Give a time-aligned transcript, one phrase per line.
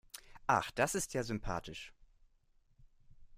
[0.47, 1.93] Ach, das ist ja sympathisch.